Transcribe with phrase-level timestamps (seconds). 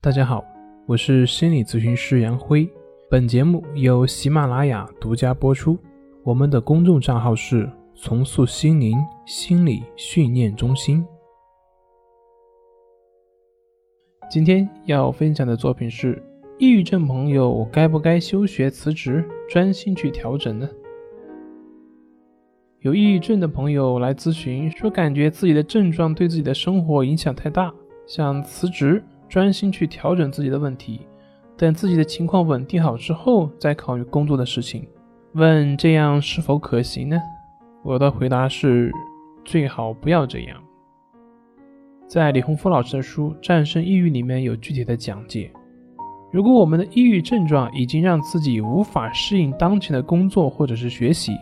[0.00, 0.44] 大家好，
[0.86, 2.70] 我是心理咨询师杨辉。
[3.10, 5.76] 本节目由喜马拉雅独家播出。
[6.22, 7.68] 我们的公众账号是
[8.00, 11.04] “重塑心灵心理训练中心”。
[14.30, 16.22] 今天要分享的作品是：
[16.60, 20.70] 抑郁症朋友该不该休学辞职，专心去调整呢？
[22.82, 27.74] 有抑郁症的朋友来咨询，说感觉自己的症状对自己的生活影响太大，
[28.06, 29.02] 想辞职。
[29.28, 31.06] 专心去调整自己的问题，
[31.56, 34.88] 等自己的情况稳定好之后再考虑工作的事情。
[35.34, 37.20] 问这样是否可行呢？
[37.84, 38.90] 我的回答是
[39.44, 40.58] 最好不要这样。
[42.06, 45.52] 在李洪福老师的书《战胜抑郁》里面有具体的讲解。
[46.32, 51.32] 如果我们的抑郁症状已经让自己无法适应当前的工作或者是学习，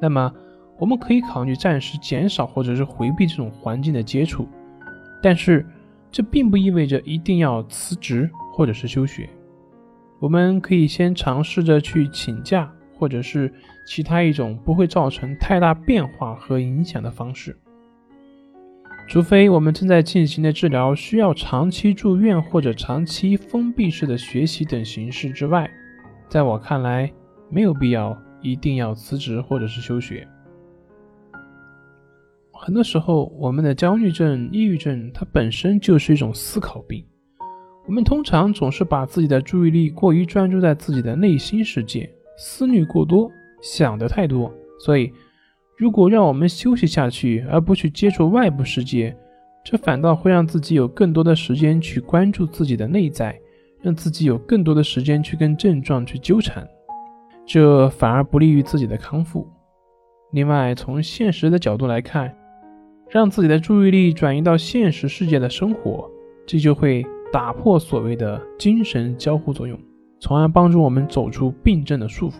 [0.00, 0.32] 那么
[0.78, 4.48] 我们可以考虑暂时减少或者是回避这种环境的接触，
[5.22, 5.64] 但是。
[6.16, 9.28] 这并不意味着一定要辞职或者是休学，
[10.18, 13.52] 我们可以先尝试着去请假，或者是
[13.86, 17.54] 其他一种不会造成太大变化和影响的方式。
[19.06, 25.70] 除非我们正在进行的治疗需要长期住院或者长期封闭式的学习等形式之外，
[26.30, 27.12] 在我看来，
[27.50, 30.26] 没有必要一定要辞职或者是休学。
[32.58, 37.04] 很多时候，我们的焦虑症、抑郁症，它本身就是一种思考病。
[37.86, 43.30] 我们通常总是把自己的注意力过于专注在自己的内心世界，思虑过多，
[43.62, 44.52] 想的太多。
[44.80, 45.12] 所以，
[45.78, 49.16] 如果让我们休息下去，而不去接触外部世界，
[49.64, 53.38] 这反倒会让自己有更多的时间去关注自己的内在，
[53.80, 56.66] 让自己有更多的时间去跟症状去纠缠，
[57.46, 59.46] 这反而不利于自己的康复。
[60.32, 62.36] 另外，从现实的角度来看，
[63.08, 66.10] 让自己的注意力转移到现实世界的生活，
[66.44, 69.78] 这就会打破所谓的精神交互作用，
[70.18, 72.36] 从而帮助我们走出病症的束缚。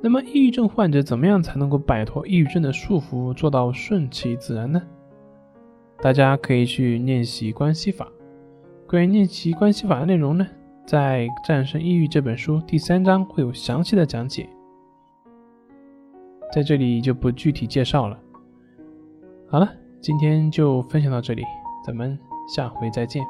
[0.00, 4.82] 那么，抑郁症患者怎么样才能够摆脱抑郁症的束缚，做到顺其自然呢？
[6.00, 8.08] 大家可以去练习关系法。
[8.88, 10.44] 关于练习关系法的内容呢，
[10.84, 14.48] 在《战胜抑郁》这本书第三章会有详细的讲解，
[16.52, 18.18] 在这里就不具体介绍了。
[19.52, 19.68] 好了，
[20.00, 21.44] 今天就分享到这里，
[21.84, 22.18] 咱们
[22.48, 23.22] 下回再见。